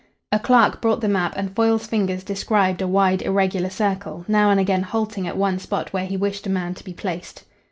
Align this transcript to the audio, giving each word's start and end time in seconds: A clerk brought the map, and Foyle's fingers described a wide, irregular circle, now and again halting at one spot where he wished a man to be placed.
A 0.31 0.39
clerk 0.39 0.81
brought 0.81 0.99
the 1.01 1.07
map, 1.07 1.33
and 1.37 1.55
Foyle's 1.55 1.85
fingers 1.85 2.23
described 2.23 2.81
a 2.81 2.87
wide, 2.87 3.21
irregular 3.21 3.69
circle, 3.69 4.25
now 4.27 4.49
and 4.49 4.59
again 4.59 4.81
halting 4.81 5.27
at 5.27 5.37
one 5.37 5.59
spot 5.59 5.93
where 5.93 6.07
he 6.07 6.17
wished 6.17 6.47
a 6.47 6.49
man 6.49 6.73
to 6.73 6.83
be 6.83 6.91
placed. 6.93 7.43